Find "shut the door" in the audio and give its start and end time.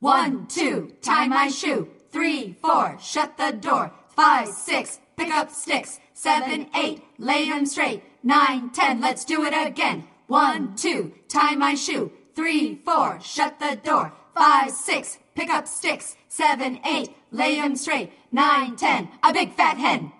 3.00-3.92, 13.20-14.12